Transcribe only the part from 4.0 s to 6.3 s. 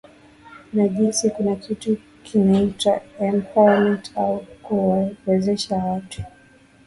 au kuwawezesha watu